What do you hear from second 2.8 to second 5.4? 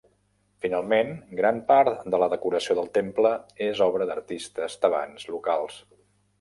del temple és obra d'artistes tebans